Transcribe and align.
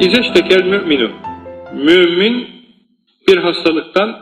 İzeştekel 0.00 0.64
müminu. 0.64 1.10
Mümin 1.74 2.48
bir 3.28 3.36
hastalıktan 3.36 4.16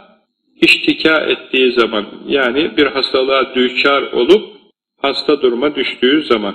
iştika 0.60 1.20
ettiği 1.20 1.72
zaman, 1.72 2.06
yani 2.26 2.76
bir 2.76 2.86
hastalığa 2.86 3.54
düşar 3.54 4.02
olup 4.02 4.56
hasta 5.02 5.42
duruma 5.42 5.74
düştüğü 5.74 6.22
zaman. 6.22 6.54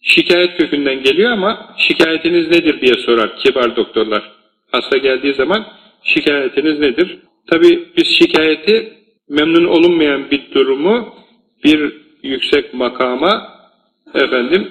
Şikayet 0.00 0.56
kökünden 0.56 1.02
geliyor 1.02 1.32
ama 1.32 1.74
şikayetiniz 1.76 2.48
nedir 2.48 2.80
diye 2.80 2.94
sorar 2.94 3.36
kibar 3.36 3.76
doktorlar. 3.76 4.32
Hasta 4.72 4.98
geldiği 4.98 5.34
zaman 5.34 5.66
şikayetiniz 6.02 6.78
nedir? 6.78 7.18
Tabi 7.50 7.88
biz 7.96 8.06
şikayeti 8.06 8.92
memnun 9.28 9.64
olunmayan 9.64 10.30
bir 10.30 10.54
durumu 10.54 11.14
bir 11.64 11.92
yüksek 12.22 12.74
makama 12.74 13.48
efendim 14.14 14.70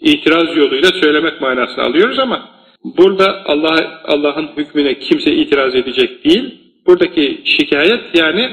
itiraz 0.00 0.56
yoluyla 0.56 0.88
söylemek 0.88 1.40
manasını 1.40 1.84
alıyoruz 1.84 2.18
ama 2.18 2.55
burada 2.96 3.44
Allah 3.46 4.00
Allah'ın 4.04 4.48
hükmüne 4.56 4.98
kimse 4.98 5.32
itiraz 5.32 5.74
edecek 5.74 6.24
değil. 6.24 6.54
Buradaki 6.86 7.40
şikayet 7.44 8.00
yani 8.14 8.50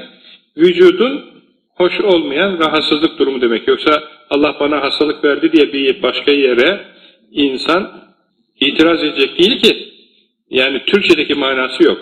vücudun 0.58 1.26
hoş 1.76 2.02
olmayan 2.02 2.60
rahatsızlık 2.60 3.20
durumu 3.20 3.42
demek. 3.42 3.68
Yoksa 3.68 4.04
Allah 4.30 4.56
bana 4.60 4.82
hastalık 4.82 5.24
verdi 5.24 5.52
diye 5.52 5.74
bir 5.74 6.02
başka 6.04 6.32
yere 6.32 6.86
insan 7.32 7.92
itiraz 8.60 9.04
edecek 9.04 9.40
değil 9.40 9.60
ki. 9.62 9.90
Yani 10.50 10.82
Türkçedeki 10.86 11.36
manası 11.36 11.84
yok. 11.84 11.98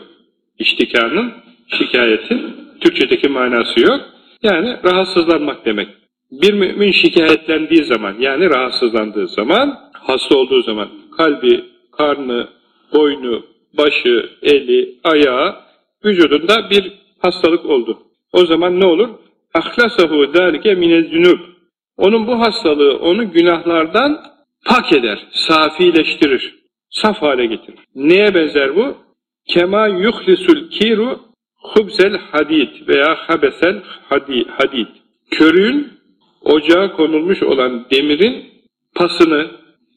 İştikanın, 0.59 1.34
şikayetin 1.77 2.41
Türkçedeki 2.82 3.29
manası 3.29 3.79
yok. 3.79 4.02
Yani 4.43 4.77
rahatsızlanmak 4.85 5.66
demek. 5.66 5.88
Bir 6.32 6.54
mümin 6.54 6.91
şikayetlendiği 6.91 7.84
zaman, 7.84 8.16
yani 8.20 8.49
rahatsızlandığı 8.49 9.27
zaman, 9.27 9.79
hasta 9.93 10.38
olduğu 10.38 10.62
zaman 10.62 10.90
kalbi, 11.18 11.63
karnı, 11.97 12.47
boynu, 12.93 13.45
başı, 13.73 14.29
eli, 14.41 14.95
ayağı, 15.03 15.55
vücudunda 16.05 16.70
bir 16.70 16.93
hastalık 17.20 17.65
oldu. 17.65 17.99
O 18.33 18.45
zaman 18.45 18.79
ne 18.79 18.85
olur? 18.85 19.09
ahlasahu 19.53 20.31
zâlike 20.33 20.75
minezzünüb. 20.75 21.39
Onun 21.98 22.27
bu 22.27 22.39
hastalığı 22.39 22.98
onu 22.98 23.31
günahlardan 23.31 24.21
pak 24.65 24.93
eder, 24.93 25.27
safileştirir, 25.31 26.55
saf 26.89 27.21
hale 27.21 27.45
getirir. 27.45 27.79
Neye 27.95 28.35
benzer 28.35 28.76
bu? 28.76 28.98
Kema 29.48 29.87
yuhlisul 29.87 30.70
kiru 30.70 31.20
hubsel 31.55 32.17
hadid 32.31 32.87
veya 32.87 33.15
habesel 33.15 33.81
hadid. 34.57 34.87
Körüğün 35.31 35.87
ocağa 36.41 36.91
konulmuş 36.91 37.43
olan 37.43 37.85
demirin 37.91 38.45
pasını, 38.95 39.51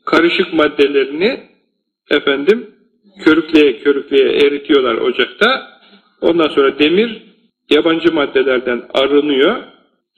karışık 0.04 0.54
maddelerini 0.54 1.40
efendim 2.10 2.70
körükleye 3.24 3.78
körükleye 3.78 4.28
eritiyorlar 4.28 4.94
ocakta. 4.94 5.74
Ondan 6.20 6.48
sonra 6.48 6.78
demir 6.78 7.22
yabancı 7.70 8.12
maddelerden 8.12 8.82
arınıyor, 8.94 9.56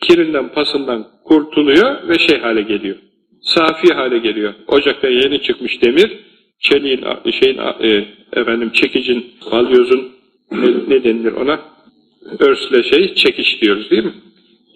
kirinden 0.03 0.49
pasından 0.49 1.07
kurtuluyor 1.25 2.09
ve 2.09 2.19
şey 2.19 2.39
hale 2.41 2.63
geliyor. 2.63 2.97
Safi 3.41 3.95
hale 3.95 4.19
geliyor. 4.19 4.55
Ocakta 4.67 5.09
yeni 5.09 5.43
çıkmış 5.43 5.83
demir, 5.83 6.19
çeliğin, 6.61 7.05
şeyin, 7.41 7.59
e, 7.59 8.05
efendim 8.33 8.71
çekicin, 8.73 9.27
balyozun 9.53 10.13
ne, 10.53 10.69
ne 10.89 11.05
denilir 11.05 11.33
ona? 11.33 11.61
Örsle 12.39 12.83
şey, 12.83 13.15
çekiş 13.15 13.63
diyoruz 13.63 13.91
değil 13.91 14.05
mi? 14.05 14.15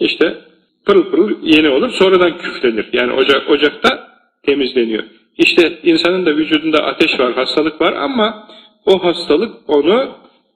İşte 0.00 0.38
pırıl 0.86 1.10
pırıl 1.10 1.36
yeni 1.42 1.68
olur, 1.68 1.90
sonradan 1.90 2.38
küflenir. 2.38 2.88
Yani 2.92 3.12
ocak, 3.12 3.50
ocakta 3.50 4.08
temizleniyor. 4.46 5.04
İşte 5.40 5.78
insanın 5.82 6.26
da 6.26 6.36
vücudunda 6.36 6.84
ateş 6.84 7.20
var, 7.20 7.34
hastalık 7.34 7.80
var 7.80 7.92
ama 7.92 8.48
o 8.86 9.04
hastalık 9.04 9.52
onu 9.68 10.10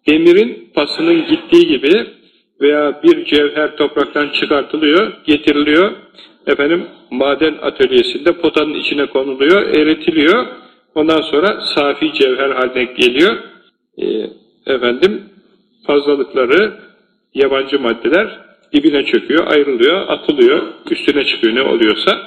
demirin 0.09 0.71
pasının 0.75 1.27
gittiği 1.27 1.67
gibi 1.67 2.07
veya 2.61 3.03
bir 3.03 3.25
cevher 3.25 3.77
topraktan 3.77 4.29
çıkartılıyor, 4.29 5.13
getiriliyor, 5.27 5.93
efendim 6.47 6.87
maden 7.11 7.55
atölyesinde 7.63 8.33
potanın 8.33 8.75
içine 8.75 9.07
konuluyor, 9.07 9.63
eritiliyor, 9.63 10.47
ondan 10.95 11.21
sonra 11.21 11.61
safi 11.75 12.13
cevher 12.13 12.51
haline 12.51 12.85
geliyor. 12.85 13.37
E, 13.99 14.07
efendim 14.75 15.23
fazlalıkları, 15.87 16.73
yabancı 17.35 17.81
maddeler 17.81 18.41
dibine 18.73 19.05
çöküyor, 19.05 19.47
ayrılıyor, 19.47 20.09
atılıyor, 20.09 20.63
üstüne 20.91 21.25
çıkıyor 21.25 21.55
ne 21.55 21.63
oluyorsa. 21.63 22.19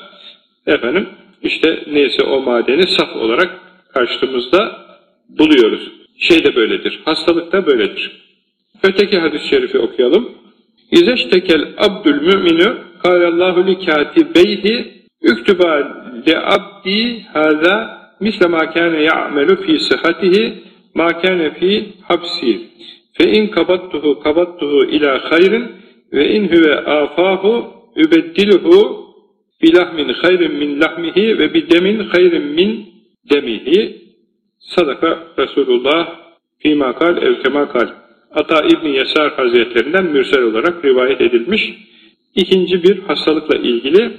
Efendim 0.67 1.09
işte 1.41 1.83
neyse 1.87 2.23
o 2.23 2.41
madeni 2.41 2.87
saf 2.87 3.15
olarak 3.15 3.59
karşımızda 3.93 4.87
buluyoruz. 5.29 5.91
Şey 6.19 6.43
de 6.43 6.55
böyledir, 6.55 6.99
hastalık 7.05 7.51
da 7.51 7.65
böyledir. 7.65 8.11
Öteki 8.83 9.19
hadis-i 9.19 9.47
şerifi 9.47 9.79
okuyalım. 9.79 10.29
İzeştekel 10.91 11.73
abdül 11.77 12.21
müminü 12.21 12.77
kâlallahu 13.03 13.67
li 13.67 13.85
kâtibeyhi 13.85 14.93
üktübâ 15.21 15.73
li 16.27 16.37
abdi 16.37 17.21
hâzâ 17.33 17.97
misle 18.19 18.47
mâ 18.47 18.73
kâne 18.73 19.03
ya'melu 19.03 19.55
fî 19.55 19.79
sıhhatihi 19.79 20.53
mâ 20.93 21.07
kâne 21.21 21.53
fî 21.53 21.85
hapsi 22.03 22.59
fe 23.13 23.31
in 23.31 23.47
kabattuhu 23.47 24.19
kabattuhu 24.19 24.85
ilâ 24.85 25.31
hayrin 25.31 25.65
ve 26.13 26.29
in 26.29 26.47
huve 26.47 26.75
âfâhu 26.75 27.73
übeddiluhu 27.95 29.06
bilahmin 29.61 30.09
hayrin 30.09 30.53
min 30.53 30.81
lahmihi 30.81 31.39
ve 31.39 31.53
bidemin 31.53 31.99
hayrin 31.99 32.43
min 32.43 32.89
demihi 33.33 34.01
sadaka 34.59 35.27
Resulullah 35.37 36.19
fîmâ 36.59 36.93
kal 36.93 37.17
evkemâ 37.17 37.69
kal 37.69 37.87
Ata 38.31 38.61
İbni 38.67 38.95
Yesar 38.95 39.33
Hazretlerinden 39.33 40.05
mürsel 40.05 40.43
olarak 40.43 40.85
rivayet 40.85 41.21
edilmiş 41.21 41.73
ikinci 42.35 42.83
bir 42.83 42.99
hastalıkla 42.99 43.57
ilgili 43.57 44.11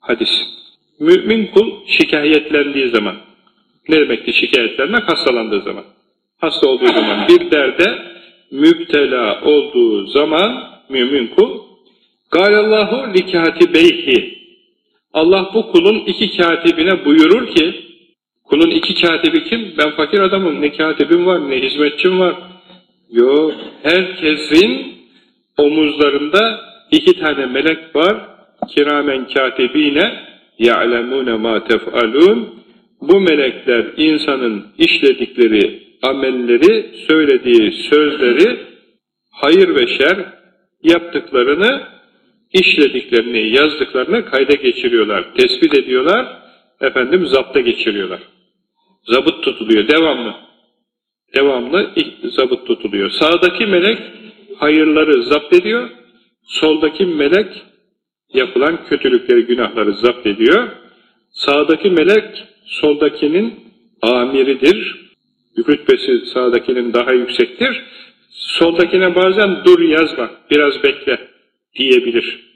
hadis. 0.00 0.28
Mümin 1.00 1.46
kul 1.46 1.70
şikayetlendiği 1.86 2.88
zaman, 2.88 3.16
ne 3.88 3.96
demekti 4.00 4.32
şikayetlenmek? 4.32 5.02
Hastalandığı 5.08 5.62
zaman. 5.62 5.84
Hasta 6.38 6.68
olduğu 6.68 6.86
zaman, 6.86 7.28
bir 7.28 7.50
derde 7.50 7.98
müptela 8.50 9.40
olduğu 9.44 10.06
zaman 10.06 10.62
mümin 10.88 11.26
kul, 11.26 11.60
Galallahu 12.30 13.14
likatibeyhi 13.14 14.37
Allah 15.12 15.50
bu 15.54 15.72
kulun 15.72 15.96
iki 16.06 16.36
katibine 16.36 17.04
buyurur 17.04 17.46
ki, 17.46 17.74
kulun 18.44 18.70
iki 18.70 18.94
katibi 19.02 19.44
kim? 19.44 19.74
Ben 19.78 19.90
fakir 19.90 20.20
adamım, 20.20 20.60
ne 20.60 20.72
katibim 20.72 21.26
var, 21.26 21.50
ne 21.50 21.62
hizmetçim 21.62 22.18
var, 22.18 22.34
Yok, 23.10 23.54
herkesin 23.82 24.94
omuzlarında 25.56 26.60
iki 26.90 27.20
tane 27.20 27.46
melek 27.46 27.96
var. 27.96 28.16
Kiramen 28.68 29.28
katibine 29.28 30.12
ya'lemune 30.58 31.32
ma 31.32 31.64
tef'alun. 31.64 32.58
Bu 33.00 33.20
melekler 33.20 33.86
insanın 33.96 34.66
işledikleri 34.78 35.82
amelleri, 36.02 36.90
söylediği 37.08 37.72
sözleri, 37.72 38.58
hayır 39.32 39.74
ve 39.74 39.86
şer 39.86 40.16
yaptıklarını, 40.82 41.82
işlediklerini, 42.52 43.48
yazdıklarını 43.48 44.24
kayda 44.30 44.52
geçiriyorlar, 44.52 45.34
tespit 45.34 45.74
ediyorlar, 45.74 46.42
efendim 46.80 47.26
zapta 47.26 47.60
geçiriyorlar. 47.60 48.20
Zabıt 49.04 49.44
tutuluyor 49.44 49.88
devamlı 49.88 50.48
devamlı 51.34 51.90
zabıt 52.24 52.66
tutuluyor. 52.66 53.10
Sağdaki 53.10 53.66
melek 53.66 53.98
hayırları 54.56 55.22
zapt 55.22 55.52
ediyor, 55.52 55.90
soldaki 56.42 57.06
melek 57.06 57.62
yapılan 58.34 58.84
kötülükleri, 58.84 59.46
günahları 59.46 59.92
zapt 59.94 60.26
ediyor. 60.26 60.68
Sağdaki 61.30 61.90
melek 61.90 62.44
soldakinin 62.64 63.54
amiridir. 64.02 65.08
Rütbesi 65.68 66.26
sağdakinin 66.26 66.92
daha 66.92 67.12
yüksektir. 67.12 67.84
Soldakine 68.30 69.14
bazen 69.14 69.64
dur 69.64 69.80
yazma, 69.80 70.30
biraz 70.50 70.82
bekle 70.82 71.28
diyebilir. 71.74 72.47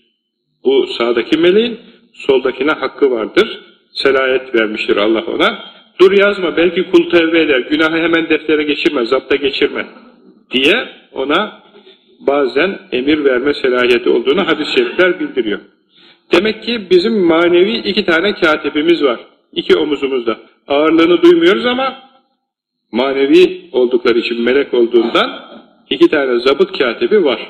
Bu 0.64 0.86
sağdaki 0.86 1.38
meleğin 1.38 1.80
soldakine 2.12 2.70
hakkı 2.72 3.10
vardır. 3.10 3.60
Selayet 3.92 4.54
vermiştir 4.54 4.96
Allah 4.96 5.24
ona. 5.26 5.58
Dur 6.00 6.12
yazma 6.18 6.56
belki 6.56 6.90
kul 6.90 7.10
tevbe 7.10 7.40
eder, 7.40 7.60
günahı 7.60 7.96
hemen 7.96 8.28
deftere 8.28 8.62
geçirme, 8.62 9.06
zapta 9.06 9.36
geçirme 9.36 9.86
diye 10.50 10.88
ona 11.12 11.62
bazen 12.20 12.78
emir 12.92 13.24
verme 13.24 13.54
selahiyeti 13.54 14.08
olduğunu 14.10 14.46
hadis-i 14.46 14.72
şerifler 14.72 15.20
bildiriyor. 15.20 15.60
Demek 16.32 16.62
ki 16.62 16.86
bizim 16.90 17.26
manevi 17.26 17.76
iki 17.76 18.04
tane 18.04 18.34
katibimiz 18.34 19.02
var. 19.02 19.20
iki 19.52 19.76
omuzumuzda. 19.76 20.38
Ağırlığını 20.68 21.22
duymuyoruz 21.22 21.66
ama 21.66 22.02
manevi 22.92 23.68
oldukları 23.72 24.18
için 24.18 24.42
melek 24.42 24.74
olduğundan 24.74 25.40
iki 25.90 26.08
tane 26.08 26.38
zabıt 26.38 26.78
katibi 26.78 27.24
var. 27.24 27.48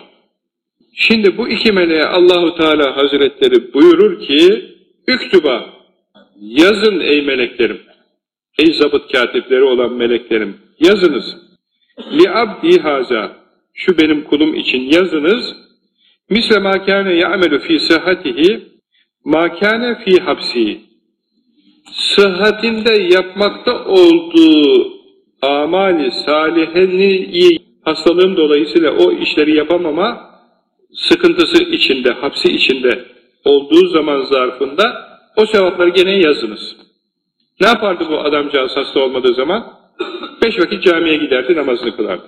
Şimdi 0.95 1.39
bu 1.39 1.49
iki 1.49 1.73
meleğe 1.73 2.05
Allahu 2.05 2.57
Teala 2.57 2.97
Hazretleri 2.97 3.75
buyurur 3.75 4.21
ki, 4.21 4.73
Üktüba, 5.09 5.71
yazın 6.41 7.01
ey 7.01 7.23
meleklerim. 7.23 7.81
Ey 8.59 8.73
zabıt 8.73 9.13
katipleri 9.13 9.63
olan 9.63 9.93
meleklerim 9.93 10.57
yazınız. 10.81 11.25
Li 12.13 12.31
abdi 12.31 12.81
haza 12.81 13.37
şu 13.75 13.99
benim 13.99 14.25
kulum 14.25 14.55
için 14.55 14.81
yazınız. 14.81 15.57
Misle 16.31 16.59
ma 16.59 16.85
kâne 16.85 17.15
ya'melu 17.15 17.59
fî 17.59 17.81
sıhhatihi 17.81 18.61
ma 19.25 19.59
kâne 19.59 20.05
fî 20.05 20.21
hapsi. 20.21 20.81
Sıhhatinde 21.93 23.03
yapmakta 23.03 23.85
olduğu 23.85 24.93
amali 25.43 26.11
saliheni 26.27 27.59
hastalığım 27.85 28.37
dolayısıyla 28.37 28.91
o 28.91 29.13
işleri 29.13 29.57
yapamama 29.57 30.32
sıkıntısı 30.95 31.63
içinde, 31.63 32.11
hapsi 32.11 32.53
içinde 32.53 33.05
olduğu 33.45 33.87
zaman 33.89 34.23
zarfında 34.23 35.09
o 35.37 35.47
sevapları 35.47 35.89
gene 35.89 36.19
yazınız. 36.19 36.77
Ne 37.61 37.67
yapardı 37.67 38.05
bu 38.11 38.21
adamcağız 38.21 38.77
hasta 38.77 39.01
olmadığı 39.01 39.35
zaman? 39.35 39.67
Beş 40.45 40.59
vakit 40.59 40.83
camiye 40.83 41.17
giderdi, 41.17 41.57
namazını 41.57 41.97
kılardı. 41.97 42.25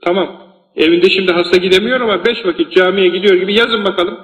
Tamam, 0.00 0.42
evinde 0.76 1.10
şimdi 1.10 1.32
hasta 1.32 1.56
gidemiyor 1.56 2.00
ama 2.00 2.24
beş 2.24 2.46
vakit 2.46 2.72
camiye 2.72 3.08
gidiyor 3.08 3.34
gibi 3.34 3.54
yazın 3.54 3.84
bakalım. 3.84 4.18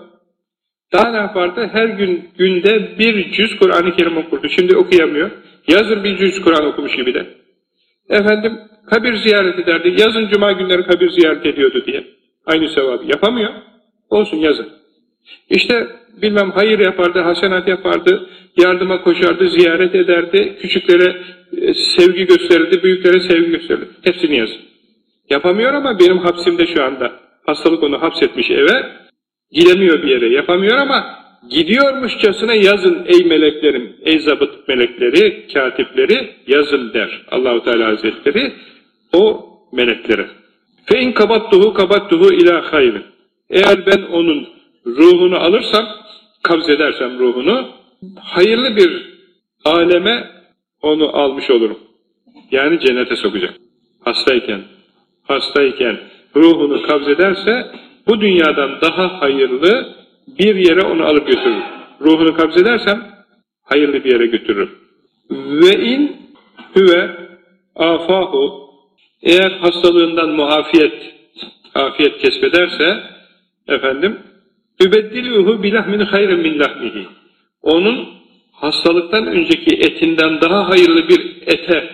Daha 0.92 1.10
ne 1.10 1.16
yapardı? 1.16 1.70
Her 1.72 1.86
gün 1.86 2.30
günde 2.38 2.98
bir 2.98 3.32
cüz 3.32 3.58
Kur'an-ı 3.58 3.96
Kerim 3.96 4.16
okurdu. 4.16 4.48
Şimdi 4.48 4.76
okuyamıyor. 4.76 5.30
Yazın 5.68 6.04
bir 6.04 6.16
cüz 6.16 6.42
Kur'an 6.42 6.66
okumuş 6.66 6.96
gibi 6.96 7.14
de. 7.14 7.26
Efendim 8.08 8.58
kabir 8.90 9.16
ziyaret 9.16 9.58
ederdi. 9.58 9.94
Yazın 9.98 10.28
cuma 10.28 10.52
günleri 10.52 10.82
kabir 10.82 11.10
ziyaret 11.10 11.46
ediyordu 11.46 11.82
diye. 11.86 12.06
Aynı 12.46 12.68
sevabı. 12.68 13.04
Yapamıyor. 13.06 13.52
Olsun 14.14 14.36
yazın. 14.36 14.68
İşte 15.50 15.86
bilmem 16.22 16.50
hayır 16.50 16.78
yapardı, 16.78 17.18
hasenat 17.20 17.68
yapardı, 17.68 18.28
yardıma 18.62 19.02
koşardı, 19.02 19.48
ziyaret 19.48 19.94
ederdi, 19.94 20.56
küçüklere 20.60 21.16
e, 21.56 21.74
sevgi 21.74 22.26
gösterirdi, 22.26 22.82
büyüklere 22.82 23.20
sevgi 23.20 23.50
gösterirdi. 23.50 23.88
Hepsini 24.02 24.36
yazın. 24.36 24.60
Yapamıyor 25.30 25.74
ama 25.74 25.98
benim 25.98 26.18
hapsimde 26.18 26.66
şu 26.66 26.84
anda. 26.84 27.12
Hastalık 27.46 27.82
onu 27.82 28.02
hapsetmiş 28.02 28.50
eve, 28.50 28.86
gidemiyor 29.52 30.02
bir 30.02 30.08
yere, 30.08 30.28
yapamıyor 30.28 30.78
ama 30.78 31.04
gidiyormuşçasına 31.50 32.54
yazın 32.54 33.06
ey 33.06 33.24
meleklerim, 33.24 33.96
ey 34.04 34.18
zabıt 34.18 34.68
melekleri, 34.68 35.46
katipleri 35.54 36.30
yazın 36.46 36.92
der 36.94 37.22
Allahu 37.30 37.64
Teala 37.64 37.86
Hazretleri 37.86 38.52
o 39.12 39.46
meleklere. 39.72 40.26
Fe 40.86 41.00
in 41.00 41.12
kabattuhu 41.12 41.74
kabattuhu 41.74 42.34
ila 42.34 42.72
hayrin. 42.72 43.13
Eğer 43.50 43.86
ben 43.86 44.02
onun 44.02 44.48
ruhunu 44.86 45.36
alırsam, 45.36 45.86
kabz 46.42 46.68
edersem 46.68 47.18
ruhunu, 47.18 47.68
hayırlı 48.20 48.76
bir 48.76 49.14
aleme 49.64 50.30
onu 50.82 51.16
almış 51.16 51.50
olurum. 51.50 51.78
Yani 52.50 52.80
cennete 52.80 53.16
sokacak. 53.16 53.54
Hastayken, 54.00 54.60
hastayken 55.22 56.00
ruhunu 56.36 56.82
kabz 56.82 57.08
ederse, 57.08 57.70
bu 58.08 58.20
dünyadan 58.20 58.80
daha 58.80 59.20
hayırlı 59.20 59.94
bir 60.38 60.54
yere 60.54 60.86
onu 60.86 61.04
alıp 61.04 61.26
götürür. 61.26 61.62
Ruhunu 62.00 62.34
kabz 62.34 62.56
edersem, 62.56 63.02
hayırlı 63.62 64.04
bir 64.04 64.12
yere 64.12 64.26
götürür. 64.26 64.68
Ve 65.30 65.84
in 65.84 66.16
hüve 66.76 67.10
afahu 67.76 68.70
eğer 69.22 69.50
hastalığından 69.50 70.28
muafiyet 70.30 71.14
afiyet 71.74 72.18
kesbederse 72.18 73.02
efendim 73.68 74.18
übeddiluhu 74.80 75.62
bilahmin 75.62 76.00
hayrın 76.00 76.40
min 76.40 76.62
onun 77.62 78.08
hastalıktan 78.52 79.26
önceki 79.26 79.76
etinden 79.76 80.40
daha 80.40 80.68
hayırlı 80.68 81.08
bir 81.08 81.42
ete 81.46 81.90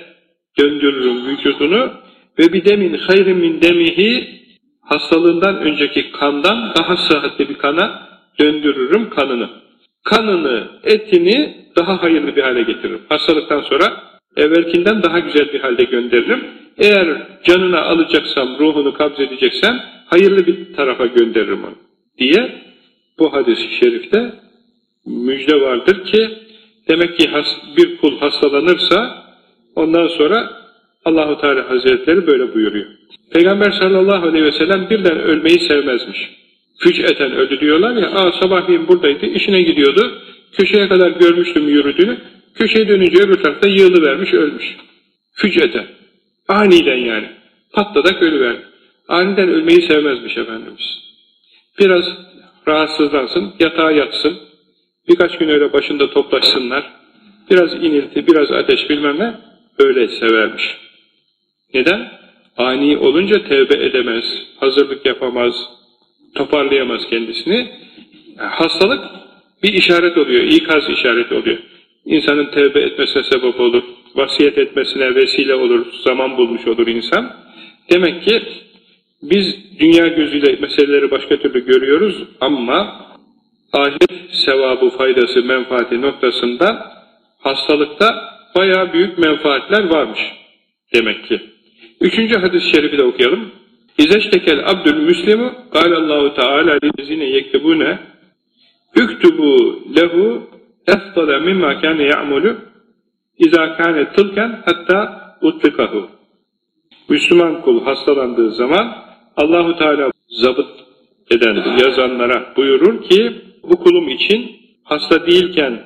döndürürüm 0.58 1.26
vücudunu 1.26 1.92
ve 2.38 2.52
bidemin 2.52 2.94
hayrın 2.94 3.36
min 3.36 3.62
demihi 3.62 4.40
hastalığından 4.80 5.56
önceki 5.56 6.12
kandan 6.12 6.72
daha 6.78 6.96
sıhhatli 6.96 7.48
bir 7.48 7.54
kana 7.54 8.08
döndürürüm 8.40 9.10
kanını. 9.10 9.48
Kanını, 10.04 10.68
etini 10.84 11.56
daha 11.76 12.02
hayırlı 12.02 12.36
bir 12.36 12.42
hale 12.42 12.62
getiririm. 12.62 13.00
Hastalıktan 13.08 13.60
sonra 13.60 13.86
evvelkinden 14.36 15.02
daha 15.02 15.18
güzel 15.18 15.52
bir 15.52 15.60
halde 15.60 15.84
gönderirim. 15.84 16.44
Eğer 16.78 17.26
canına 17.44 17.82
alacaksam, 17.82 18.58
ruhunu 18.58 18.94
kabz 18.94 19.20
edeceksem 19.20 19.82
hayırlı 20.06 20.46
bir 20.46 20.74
tarafa 20.74 21.06
gönderirim 21.06 21.64
onu 21.64 21.74
diye 22.18 22.62
bu 23.18 23.32
hadis-i 23.32 23.74
şerifte 23.80 24.32
müjde 25.06 25.60
vardır 25.60 26.04
ki 26.04 26.28
demek 26.88 27.18
ki 27.18 27.30
bir 27.76 27.96
kul 27.96 28.18
hastalanırsa 28.18 29.24
ondan 29.76 30.08
sonra 30.08 30.60
Allahu 31.04 31.40
Teala 31.40 31.70
Hazretleri 31.70 32.26
böyle 32.26 32.54
buyuruyor. 32.54 32.86
Peygamber 33.32 33.70
sallallahu 33.70 34.28
aleyhi 34.28 34.44
ve 34.44 34.52
sellem 34.52 34.90
birden 34.90 35.18
ölmeyi 35.18 35.60
sevmezmiş. 35.60 36.30
Füc'eten 36.78 37.32
öldü 37.32 37.60
diyorlar 37.60 37.96
ya, 37.96 38.10
aa 38.10 38.32
sabahleyin 38.32 38.88
buradaydı, 38.88 39.26
işine 39.26 39.62
gidiyordu, 39.62 40.18
köşeye 40.52 40.88
kadar 40.88 41.10
görmüştüm 41.10 41.68
yürüdüğünü, 41.68 42.18
köşeye 42.54 42.88
dönünce 42.88 43.22
öbür 43.22 43.42
tarafta 43.42 43.68
yığılıvermiş, 43.68 44.34
ölmüş. 44.34 44.76
Füc'eten. 45.32 45.86
Aniden 46.50 46.98
yani. 46.98 47.28
Patladak 47.72 48.22
ölüverdi. 48.22 48.62
Aniden 49.08 49.48
ölmeyi 49.48 49.82
sevmezmiş 49.82 50.36
Efendimiz. 50.36 50.98
Biraz 51.78 52.04
rahatsızlansın, 52.68 53.54
yatağa 53.60 53.90
yatsın, 53.90 54.38
birkaç 55.08 55.38
gün 55.38 55.48
öyle 55.48 55.72
başında 55.72 56.10
toplaşsınlar, 56.10 56.92
biraz 57.50 57.74
inilti, 57.74 58.26
biraz 58.26 58.50
ateş 58.50 58.90
bilmem 58.90 59.18
ne, 59.18 59.34
öyle 59.78 60.08
severmiş. 60.08 60.62
Neden? 61.74 62.12
Ani 62.56 62.98
olunca 62.98 63.48
tevbe 63.48 63.84
edemez, 63.84 64.24
hazırlık 64.60 65.06
yapamaz, 65.06 65.54
toparlayamaz 66.34 67.06
kendisini. 67.10 67.70
Hastalık 68.36 69.04
bir 69.62 69.72
işaret 69.72 70.18
oluyor, 70.18 70.44
ikaz 70.44 70.90
işareti 70.90 71.34
oluyor. 71.34 71.58
İnsanın 72.04 72.50
tevbe 72.50 72.80
etmesine 72.80 73.22
sebep 73.22 73.60
olur, 73.60 73.82
vasiyet 74.14 74.58
etmesine 74.58 75.14
vesile 75.14 75.54
olur, 75.54 75.86
zaman 76.04 76.36
bulmuş 76.36 76.66
olur 76.66 76.86
insan. 76.86 77.32
Demek 77.92 78.22
ki 78.22 78.42
biz 79.22 79.56
dünya 79.80 80.06
gözüyle 80.06 80.56
meseleleri 80.60 81.10
başka 81.10 81.36
türlü 81.36 81.66
görüyoruz 81.66 82.24
ama 82.40 83.06
ahiret 83.72 84.10
sevabı, 84.46 84.90
faydası, 84.90 85.42
menfaati 85.42 86.02
noktasında 86.02 86.92
hastalıkta 87.38 88.30
bayağı 88.56 88.92
büyük 88.92 89.18
menfaatler 89.18 89.84
varmış 89.84 90.20
demek 90.94 91.28
ki. 91.28 91.40
Üçüncü 92.00 92.38
hadis-i 92.38 92.76
şerifi 92.76 92.98
de 92.98 93.04
okuyalım. 93.04 93.50
İzeştekel 93.98 94.70
abdül 94.70 94.96
müslimu 94.96 95.52
Allahu 95.72 96.34
Teala 96.34 96.78
lillezine 96.82 97.24
yektebuneÜktubu 97.24 99.82
lehu 99.96 100.50
efdale 100.86 101.38
mimma 101.38 101.80
kâne 101.80 102.02
ya'mulu 102.02 102.56
izâ 103.46 103.76
kâne 103.76 104.12
tılken 104.12 104.62
hatta 104.66 105.20
utlikahu. 105.42 106.08
Müslüman 107.08 107.62
kul 107.62 107.84
hastalandığı 107.84 108.50
zaman 108.50 108.94
Allahu 109.36 109.78
Teala 109.78 110.10
zabıt 110.28 110.70
eden 111.30 111.56
yazanlara 111.84 112.52
buyurur 112.56 113.02
ki 113.02 113.32
bu 113.62 113.76
kulum 113.76 114.08
için 114.08 114.50
hasta 114.84 115.26
değilken, 115.26 115.80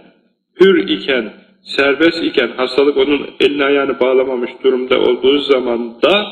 hür 0.61 0.89
iken, 0.89 1.33
serbest 1.63 2.23
iken, 2.23 2.51
hastalık 2.57 2.97
onun 2.97 3.27
elini 3.41 3.65
ayağını 3.65 4.01
bağlamamış 4.01 4.51
durumda 4.65 5.01
olduğu 5.01 5.39
zaman 5.39 6.03
da 6.03 6.27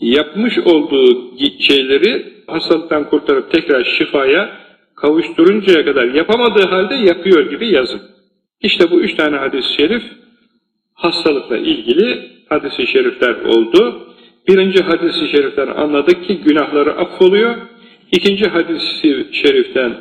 yapmış 0.00 0.58
olduğu 0.58 1.38
şeyleri 1.60 2.32
hastalıktan 2.46 3.10
kurtarıp 3.10 3.52
tekrar 3.52 3.84
şifaya 3.98 4.50
kavuşturuncaya 4.96 5.84
kadar 5.84 6.04
yapamadığı 6.04 6.66
halde 6.66 6.94
yapıyor 6.94 7.50
gibi 7.50 7.72
yazın. 7.72 8.00
İşte 8.60 8.90
bu 8.90 9.00
üç 9.00 9.14
tane 9.14 9.36
hadis-i 9.36 9.74
şerif 9.76 10.02
hastalıkla 11.00 11.56
ilgili 11.56 12.30
hadis-i 12.48 12.86
şerifler 12.86 13.34
oldu. 13.34 14.06
Birinci 14.48 14.82
hadis-i 14.82 15.28
şeriften 15.36 15.66
anladık 15.66 16.24
ki 16.24 16.38
günahları 16.44 16.92
affoluyor. 16.92 17.56
İkinci 18.12 18.44
hadis-i 18.44 19.26
şeriften 19.32 19.94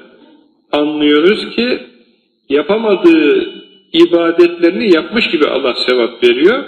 anlıyoruz 0.71 1.55
ki 1.55 1.79
yapamadığı 2.49 3.49
ibadetlerini 3.93 4.95
yapmış 4.95 5.27
gibi 5.27 5.45
Allah 5.47 5.75
sevap 5.89 6.23
veriyor. 6.23 6.63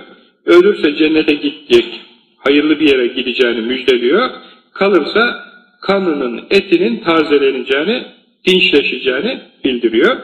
Ölürse 0.46 0.96
cennete 0.96 1.34
gidecek, 1.34 2.02
hayırlı 2.38 2.80
bir 2.80 2.90
yere 2.90 3.08
gideceğini 3.08 3.62
müjdeliyor. 3.62 4.30
Kalırsa 4.74 5.46
kanının, 5.82 6.42
etinin 6.50 7.00
tazeleneceğini, 7.00 8.04
dinçleşeceğini 8.48 9.42
bildiriyor. 9.66 10.18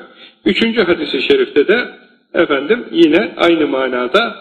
Üçüncü 0.46 0.82
hadisi 0.82 1.22
şerifte 1.22 1.68
de 1.68 1.88
efendim 2.38 2.86
yine 2.91 3.34
aynı 3.38 3.67
manada 3.67 4.36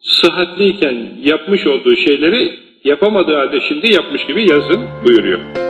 sıhhatliyken 0.00 1.08
yapmış 1.22 1.66
olduğu 1.66 1.96
şeyleri 1.96 2.58
yapamadığı 2.84 3.36
halde 3.36 3.60
şimdi 3.60 3.92
yapmış 3.92 4.26
gibi 4.26 4.50
yazın 4.50 4.80
buyuruyor. 5.06 5.69